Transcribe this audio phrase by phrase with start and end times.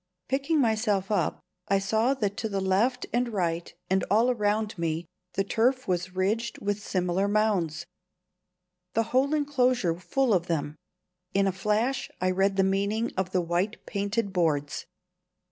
[0.29, 5.43] Picking myself up, I saw that to left and right and all around me the
[5.43, 7.85] turf was ridged with similar mounds,
[8.95, 10.75] the whole enclosure full of them.
[11.35, 14.87] In a flash I read the meaning of the white painted boards.